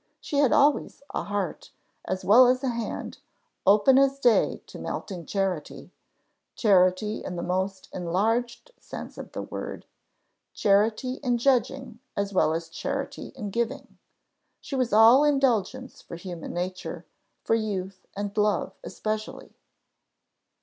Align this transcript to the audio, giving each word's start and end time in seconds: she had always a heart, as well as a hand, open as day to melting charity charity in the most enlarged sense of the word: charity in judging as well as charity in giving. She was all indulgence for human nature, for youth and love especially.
she 0.19 0.39
had 0.39 0.51
always 0.51 1.03
a 1.13 1.21
heart, 1.25 1.69
as 2.05 2.25
well 2.25 2.47
as 2.47 2.63
a 2.63 2.69
hand, 2.69 3.19
open 3.67 3.99
as 3.99 4.17
day 4.17 4.63
to 4.65 4.79
melting 4.79 5.27
charity 5.27 5.91
charity 6.55 7.23
in 7.23 7.35
the 7.35 7.43
most 7.43 7.87
enlarged 7.93 8.71
sense 8.79 9.19
of 9.19 9.33
the 9.33 9.43
word: 9.43 9.85
charity 10.55 11.19
in 11.21 11.37
judging 11.37 11.99
as 12.17 12.33
well 12.33 12.51
as 12.51 12.67
charity 12.67 13.27
in 13.35 13.51
giving. 13.51 13.99
She 14.59 14.75
was 14.75 14.91
all 14.91 15.23
indulgence 15.23 16.01
for 16.01 16.15
human 16.15 16.51
nature, 16.51 17.05
for 17.43 17.53
youth 17.53 18.07
and 18.17 18.35
love 18.35 18.73
especially. 18.83 19.53